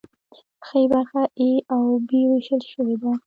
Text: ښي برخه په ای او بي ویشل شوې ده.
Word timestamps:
ښي 0.65 0.81
برخه 0.91 1.21
په 1.27 1.31
ای 1.39 1.53
او 1.73 1.83
بي 2.07 2.21
ویشل 2.31 2.61
شوې 2.71 2.95
ده. 3.01 3.11